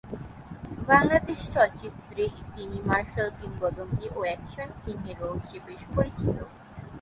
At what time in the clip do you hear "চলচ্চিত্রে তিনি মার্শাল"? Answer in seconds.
1.53-3.29